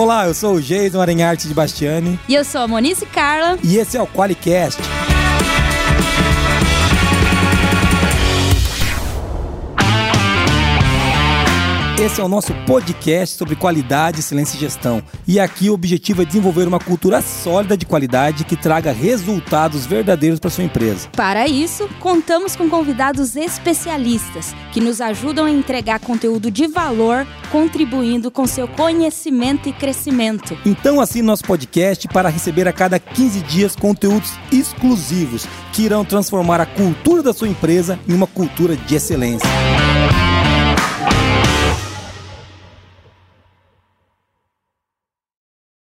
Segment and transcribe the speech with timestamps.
[0.00, 2.18] Olá, eu sou o Jason Arenharte de Bastiani.
[2.26, 3.58] E eu sou a Monice Carla.
[3.62, 4.80] E esse é o Qualicast.
[12.00, 15.02] Esse é o nosso podcast sobre qualidade, excelência e gestão.
[15.28, 20.40] E aqui o objetivo é desenvolver uma cultura sólida de qualidade que traga resultados verdadeiros
[20.40, 21.10] para sua empresa.
[21.14, 28.30] Para isso, contamos com convidados especialistas que nos ajudam a entregar conteúdo de valor, contribuindo
[28.30, 30.56] com seu conhecimento e crescimento.
[30.64, 36.62] Então assine nosso podcast para receber a cada 15 dias conteúdos exclusivos que irão transformar
[36.62, 39.50] a cultura da sua empresa em uma cultura de excelência.